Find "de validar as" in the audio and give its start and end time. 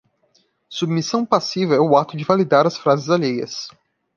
2.17-2.75